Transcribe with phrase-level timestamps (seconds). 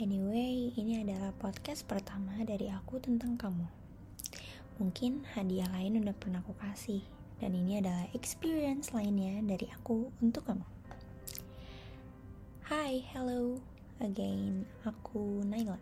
[0.00, 3.68] Anyway, ini adalah podcast pertama dari aku tentang kamu.
[4.80, 7.04] Mungkin hadiah lain udah pernah aku kasih,
[7.36, 10.64] dan ini adalah experience lainnya dari aku untuk kamu.
[12.64, 13.60] Hai, hello,
[14.00, 15.76] again, aku Naila.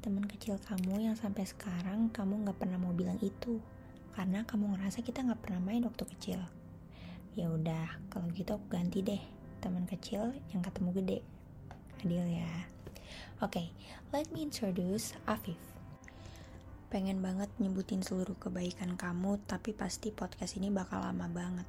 [0.00, 3.60] Teman kecil kamu yang sampai sekarang kamu gak pernah mau bilang itu,
[4.16, 6.40] karena kamu ngerasa kita gak pernah main waktu kecil.
[7.36, 9.20] Ya udah, kalau gitu aku ganti deh,
[9.60, 11.18] teman kecil yang ketemu gede.
[12.00, 12.79] Adil ya.
[13.40, 13.66] Oke, okay,
[14.12, 15.56] let me introduce Afif.
[16.90, 21.68] Pengen banget nyebutin seluruh kebaikan kamu, tapi pasti podcast ini bakal lama banget.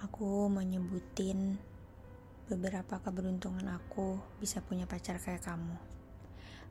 [0.00, 1.60] Aku mau nyebutin
[2.46, 5.76] beberapa keberuntungan aku bisa punya pacar kayak kamu.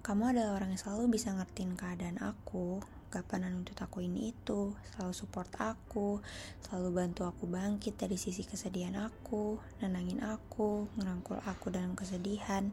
[0.06, 2.78] Kamu adalah orang yang selalu bisa ngertiin keadaan aku,
[3.10, 6.22] gak pernah nuntut aku ini itu, selalu support aku,
[6.62, 12.70] selalu bantu aku bangkit dari sisi kesedihan aku, nenangin aku, ngerangkul aku dalam kesedihan,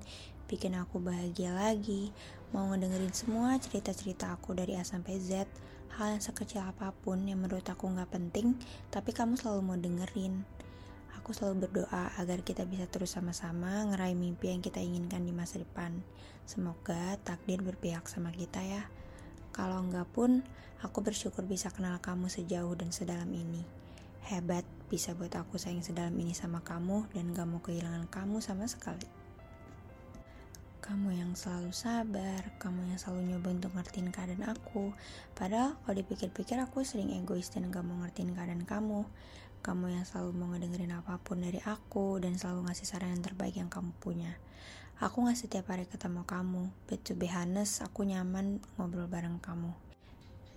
[0.53, 2.13] bikin aku bahagia lagi,
[2.53, 5.49] mau ngedengerin semua cerita-cerita aku dari A sampai Z,
[5.97, 8.61] hal yang sekecil apa pun yang menurut aku gak penting,
[8.93, 10.45] tapi kamu selalu mau dengerin.
[11.17, 15.57] Aku selalu berdoa agar kita bisa terus sama-sama ngeraih mimpi yang kita inginkan di masa
[15.57, 16.05] depan.
[16.45, 18.85] Semoga takdir berpihak sama kita ya.
[19.57, 20.45] Kalau enggak pun,
[20.85, 23.65] aku bersyukur bisa kenal kamu sejauh dan sedalam ini.
[24.29, 28.69] Hebat bisa buat aku sayang sedalam ini sama kamu dan gak mau kehilangan kamu sama
[28.69, 29.22] sekali.
[30.83, 34.91] Kamu yang selalu sabar, kamu yang selalu nyoba untuk ngertiin keadaan aku.
[35.31, 39.07] Padahal kalau dipikir-pikir aku sering egois dan gak mau ngertiin keadaan kamu.
[39.63, 43.55] Kamu yang selalu mau ngedengerin apa pun dari aku dan selalu ngasih saran yang terbaik
[43.55, 44.35] yang kamu punya.
[44.99, 49.71] Aku gak setiap hari ketemu kamu, but to be honest, aku nyaman ngobrol bareng kamu.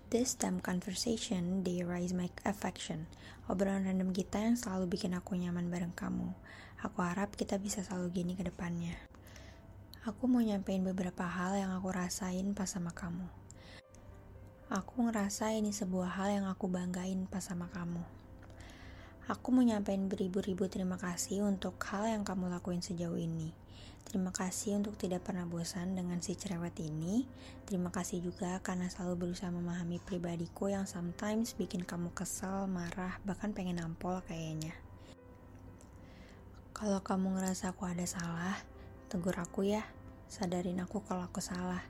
[0.09, 3.05] This time conversation, they raise my affection.
[3.45, 6.33] Obrolan random kita yang selalu bikin aku nyaman bareng kamu.
[6.81, 9.14] Aku harap kita bisa selalu gini ke depannya.
[10.05, 13.25] Aku mau nyampein beberapa hal yang aku rasain pas sama kamu.
[14.69, 18.05] Aku ngerasa ini sebuah hal yang aku banggain pas sama kamu.
[19.25, 23.49] Aku mau nyampein beribu-ribu terima kasih untuk hal yang kamu lakuin sejauh ini.
[24.05, 27.25] Terima kasih untuk tidak pernah bosan dengan si cerewet ini.
[27.65, 33.57] Terima kasih juga karena selalu berusaha memahami pribadiku yang sometimes bikin kamu kesel, marah, bahkan
[33.57, 34.77] pengen nampol kayaknya.
[36.77, 38.61] Kalau kamu ngerasa aku ada salah,
[39.09, 39.94] tegur aku ya.
[40.25, 41.81] Sadarin aku kalau aku salah.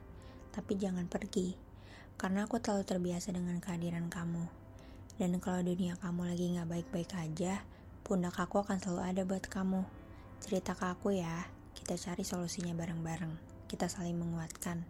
[0.52, 1.56] Tapi jangan pergi,
[2.16, 4.48] karena aku terlalu terbiasa dengan kehadiran kamu.
[5.16, 7.64] Dan kalau dunia kamu lagi gak baik-baik aja,
[8.04, 9.84] pundak aku akan selalu ada buat kamu.
[10.40, 13.32] Cerita ke aku ya, kita cari solusinya bareng-bareng.
[13.68, 14.84] Kita saling menguatkan.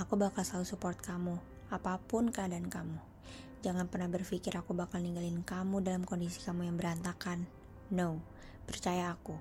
[0.00, 1.36] Aku bakal selalu support kamu,
[1.68, 3.00] apa pun keadaan kamu.
[3.60, 7.44] Jangan pernah berpikir aku bakal ninggalin kamu dalam kondisi kamu yang berantakan.
[7.90, 8.22] No,
[8.64, 9.34] percaya aku.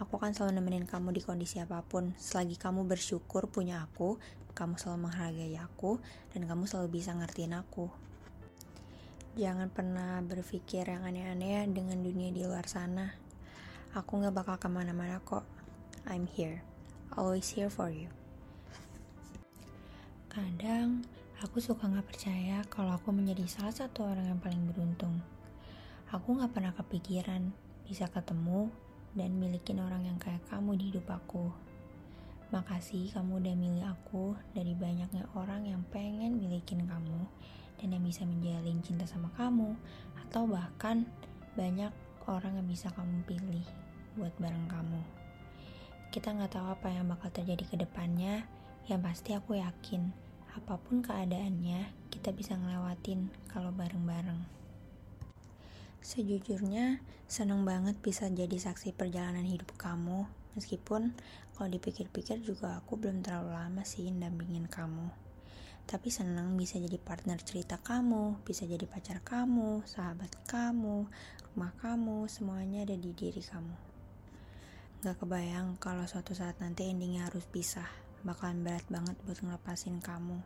[0.00, 2.16] Aku akan selalu nemenin kamu di kondisi apa pun.
[2.16, 4.16] Selagi kamu bersyukur punya aku,
[4.56, 6.00] kamu selalu menghargai aku,
[6.32, 7.92] dan kamu selalu bisa ngertiin aku.
[9.36, 13.12] Jangan pernah berpikir yang aneh-aneh dengan dunia di luar sana.
[13.92, 15.44] Aku gak bakal ke mana-mana kok.
[16.08, 16.64] I'm here,
[17.12, 18.08] always here for you.
[20.32, 21.04] Kadang
[21.44, 25.20] aku suka gak percaya kalau aku menjadi salah satu orang yang paling beruntung.
[26.08, 27.52] Aku gak pernah kepikiran
[27.84, 28.72] bisa ketemu
[29.14, 31.50] dan milikin orang yang kayak kamu di hidup aku.
[32.50, 37.22] Makasih kamu udah milih aku dari banyaknya orang yang pengen milikin kamu
[37.78, 39.78] dan yang bisa menjalin cinta sama kamu
[40.26, 41.06] atau bahkan
[41.54, 41.94] banyak
[42.26, 43.66] orang yang bisa kamu pilih
[44.18, 45.02] buat bareng kamu.
[46.10, 48.42] Kita nggak tahu apa yang bakal terjadi ke depannya,
[48.90, 50.10] yang pasti aku yakin
[50.50, 54.42] apa pun keadaannya kita bisa ngelewatin kalau bareng-bareng.
[56.00, 60.24] Sejujurnya, seneng banget bisa jadi saksi perjalanan hidup kamu,
[60.56, 61.12] meskipun
[61.52, 65.12] kalau dipikir-pikir juga aku belum terlalu lama sih dampingin kamu.
[65.84, 71.04] Tapi seneng bisa jadi partner cerita kamu, bisa jadi pacar kamu, sahabat kamu,
[71.52, 73.76] rumah kamu, semuanya ada di diri kamu.
[75.04, 77.88] Gak kebayang kalau suatu saat nanti endingnya harus pisah.
[78.20, 80.40] Bakalan berat banget buat ngelepasin kamu.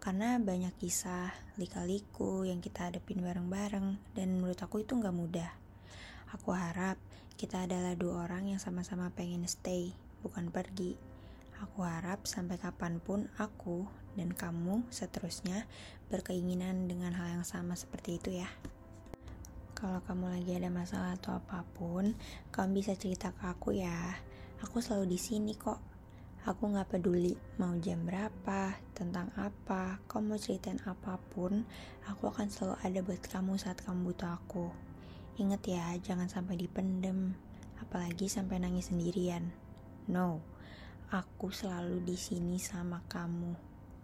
[0.00, 1.28] Karena banyak kisah,
[1.60, 4.16] lika-liku yang kita hadapin bareng-bareng.
[4.16, 5.52] Dan menurut aku itu gak mudah.
[6.32, 6.96] Aku harap
[7.36, 9.92] kita adalah dua orang yang sama-sama pengen stay,
[10.24, 10.96] bukan pergi.
[11.60, 13.84] Aku harap sampai kapan pun aku
[14.16, 15.68] dan kamu seterusnya
[16.08, 18.48] berkeinginan dengan hal yang sama seperti itu ya.
[19.76, 22.12] Kalau kamu lagi ada masalah atau apa pun,
[22.52, 24.16] kamu bisa cerita ke aku ya.
[24.64, 25.89] Aku selalu di sini kok.
[26.48, 31.68] Aku nggak peduli mau jam berapa, tentang apa, kamu mau ceritain apa pun,
[32.08, 34.72] aku akan selalu ada buat kamu saat kamu butuh aku.
[35.36, 37.36] Ingat ya, jangan sampai dipendem,
[37.84, 39.52] apalagi sampai nangis sendirian.
[40.08, 40.40] No,
[41.12, 43.52] aku selalu di sini sama kamu.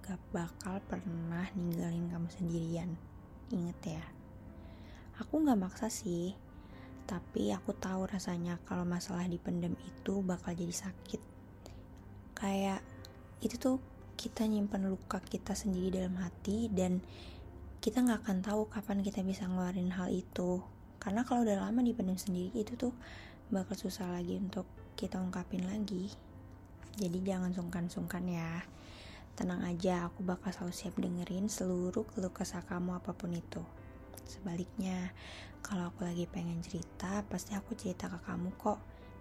[0.04, 3.00] Gak bakal pernah ninggalin kamu sendirian.
[3.48, 4.04] Ingat ya.
[5.24, 6.36] Aku gak maksa sih,
[7.08, 11.35] tapi aku tahu rasanya kalau masalah dipendam itu bakal jadi sakit.
[12.36, 12.84] Kayak
[13.40, 13.80] itu tuh
[14.16, 17.00] kita nyimpan luka kita sendiri dalam hati dan
[17.80, 20.60] kita nggak akan tahu kapan kita bisa ngeluarin hal itu.
[21.00, 22.92] Karena kalau udah lama dipendam sendiri itu tuh
[23.48, 24.66] bakal susah lagi untuk
[24.98, 26.10] kita ungkapin lagi.
[26.96, 28.64] Jadi jangan sungkan-sungkan ya.
[29.36, 33.60] Tenang aja aku bakal selalu siap dengerin seluruh keluh kesah kamu apa pun itu.
[34.24, 35.12] Sebaliknya
[35.60, 38.80] kalau aku lagi pengen cerita pasti aku cerita ke kamu kok.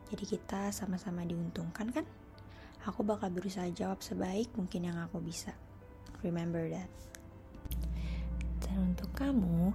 [0.10, 2.08] Jadi kita sama-sama diuntungkan kan
[2.86, 5.52] aku bakal berusaha jawab sebaik mungkin yang aku bisa
[6.22, 6.90] remember that
[8.66, 9.72] dan untuk kamu,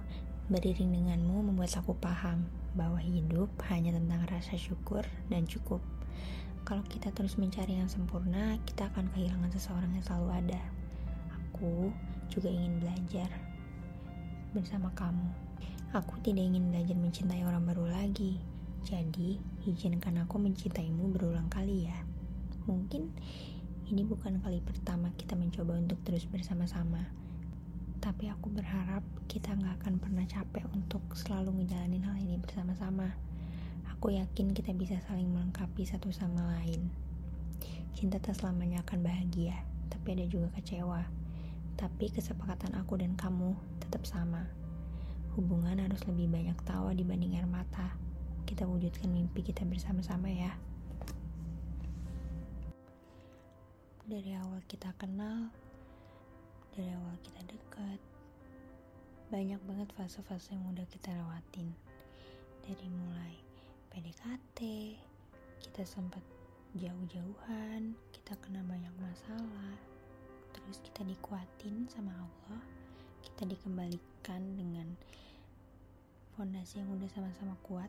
[0.51, 2.45] beriring denganmu membuat aku paham
[2.77, 5.79] bahwa hidup hanya tentang rasa syukur dan cukup.
[6.67, 10.61] Kalau kita terus mencari yang sempurna, kita akan kehilangan seseorang yang selalu ada.
[11.33, 11.89] Aku
[12.29, 13.31] juga ingin belajar
[14.53, 15.33] bersama kamu.
[15.97, 18.37] Aku tidak ingin belajar mencintai orang baru lagi.
[18.85, 21.97] Jadi, izinkan aku mencintaimu berulang kali ya.
[22.69, 23.13] Mungkin
[23.87, 27.21] ini bukan kali pertama kita mencoba untuk terus bersama-sama
[28.01, 33.13] tapi aku berharap kita nggak akan pernah capek untuk selalu ngejalanin hal ini bersama-sama.
[33.93, 36.89] Aku yakin kita bisa saling melengkapi satu sama lain.
[37.93, 39.53] Cinta tak selamanya akan bahagia,
[39.93, 41.05] tapi ada juga kecewa.
[41.77, 44.49] Tapi kesepakatan aku dan kamu tetap sama.
[45.37, 47.93] Hubungan harus lebih banyak tawa dibanding air mata.
[48.49, 50.57] Kita wujudkan mimpi kita bersama-sama ya.
[54.11, 55.47] Dari awal kita kenal,
[56.75, 57.95] dari awal kita dekat
[59.31, 61.71] banyak banget fase-fase yang udah kita lewatin.
[62.59, 63.39] Dari mulai
[63.87, 64.59] PDKT
[65.63, 66.19] kita sempat
[66.75, 69.79] jauh-jauhan kita kena banyak masalah
[70.51, 72.59] terus kita dikuatin sama Allah
[73.23, 74.91] kita dikembalikan dengan
[76.35, 77.87] fondasi yang udah sama-sama kuat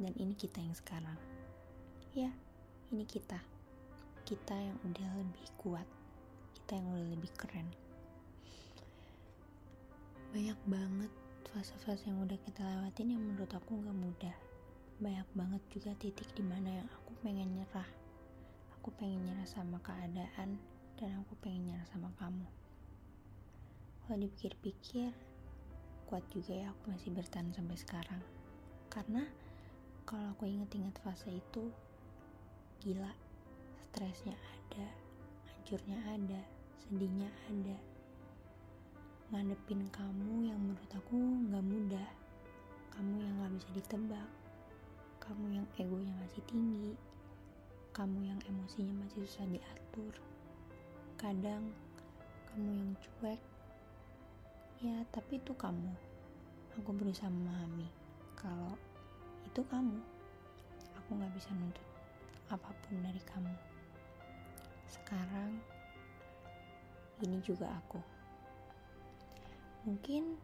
[0.00, 1.20] dan ini kita yang sekarang.
[2.16, 2.32] Ya
[2.88, 3.51] ini kita
[4.32, 5.84] kita yang udah lebih kuat
[6.56, 7.68] kita yang udah lebih keren.
[10.32, 11.12] Banyak banget
[11.52, 14.36] fase-fase yang udah kita lewatin yang menurut aku gak mudah.
[15.04, 17.84] Banyak banget juga titik di mana yang aku pengen nyerah.
[18.80, 20.56] Aku pengen nyerah sama keadaan
[20.96, 22.48] dan aku pengen nyerah sama kamu.
[24.08, 25.12] Kalau dipikir-pikir
[26.08, 28.22] kuat juga ya aku masih bertahan sampai sekarang.
[28.88, 29.28] Karena
[30.08, 31.68] kalau aku inget-inget fase itu
[32.80, 33.12] gila
[33.92, 34.88] stresnya ada
[35.52, 36.40] hancurnya ada
[36.80, 37.76] sedihnya ada.
[39.28, 41.20] Ngadepin kamu yang menurut aku
[41.52, 42.08] gak mudah.
[42.88, 44.28] Kamu yang gak bisa ditebak.
[45.20, 46.96] Kamu yang egonya masih tinggi.
[47.92, 50.16] Kamu yang emosinya masih susah diatur.
[51.20, 51.68] Kadang
[52.48, 53.40] kamu yang cuek.
[54.80, 55.92] Ya tapi itu kamu.
[56.80, 57.92] Aku berusaha memahami
[58.40, 58.72] kalau
[59.44, 60.00] itu kamu.
[60.96, 61.84] Aku gak bisa nuntut
[62.48, 63.71] apa pun dari kamu
[64.92, 65.56] sekarang
[67.24, 68.00] ini juga aku.
[69.88, 70.36] Mungkin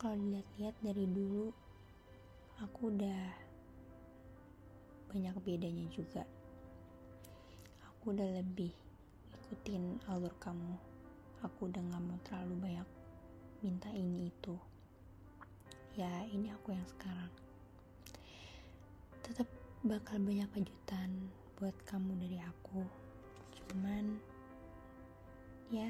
[0.00, 1.52] kalau dilihat-lihat dari dulu
[2.58, 3.22] aku udah
[5.12, 6.24] banyak bedanya juga.
[7.92, 8.72] Aku udah lebih
[9.36, 10.74] ikutin alur kamu.
[11.44, 12.88] Aku udah gak mau terlalu banyak
[13.60, 14.56] minta ini itu.
[15.98, 17.30] Ya ini aku yang sekarang.
[19.22, 19.46] Tetap
[19.84, 23.11] bakal banyak kejutan buat kamu dari aku
[23.72, 24.20] cuman
[25.72, 25.88] ya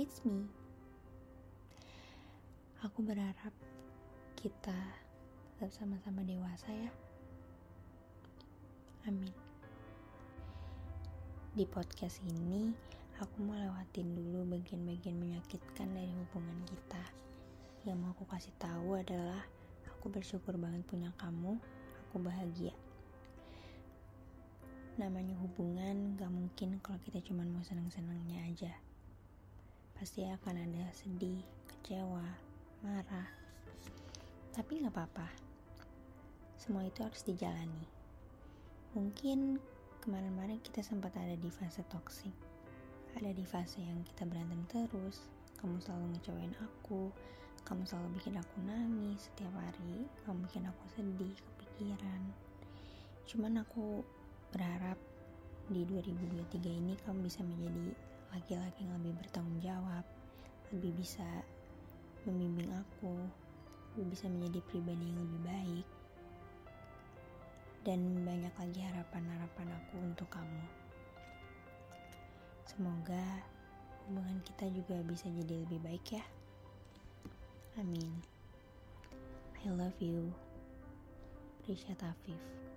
[0.00, 0.48] it's me
[2.80, 3.52] Aku berharap
[4.40, 4.72] kita
[5.60, 6.88] tetap sama-sama dewasa ya.
[9.04, 9.28] Amin.
[11.52, 12.72] Di podcast ini,
[13.20, 17.04] aku mau lewatin dulu bagian-bagian menyakitkan dari hubungan kita.
[17.84, 19.44] Yang mau aku kasih tahu adalah
[19.92, 21.60] aku bersyukur banget punya kamu,
[22.08, 22.72] aku bahagia.
[25.00, 28.68] Namanya hubungan gak mungkin kalau kita cuma mau seneng-senengnya aja.
[29.96, 32.20] Pasti akan ada sedih, kecewa,
[32.84, 33.24] marah.
[34.52, 35.24] Tapi nggak apa-apa.
[36.60, 37.88] Semua itu harus dijalani.
[38.92, 39.56] Mungkin
[40.04, 42.36] kemarin-kemarin kita sempat ada di fase toksik.
[43.16, 45.24] Ada di fase yang kita berantem terus.
[45.64, 47.08] Kamu selalu ngecewain aku.
[47.64, 50.04] Kamu selalu bikin aku nangis setiap hari.
[50.28, 52.20] Kamu bikin aku sedih, kepikiran.
[53.24, 54.04] Cuman aku
[54.50, 54.98] berharap
[55.70, 57.94] di 2023 ini kamu bisa menjadi
[58.34, 60.04] laki-laki yang lebih bertanggung jawab,
[60.74, 61.26] lebih bisa
[62.26, 63.14] membimbing aku
[64.06, 65.86] bisa menjadi pribadi yang lebih baik
[67.82, 70.64] dan banyak lagi harapan-harapan aku untuk kamu
[72.70, 73.42] Semoga
[74.06, 76.24] hubungan kita juga bisa jadi lebih baik ya.
[77.82, 78.14] Amin.
[79.66, 80.30] I love you.
[81.66, 82.69] Risha Tafif